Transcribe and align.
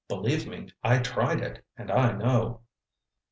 Believe 0.07 0.47
me, 0.47 0.67
I 0.83 0.97
tried 0.97 1.41
it, 1.41 1.63
and 1.77 1.91
I 1.91 2.13
know." 2.13 2.61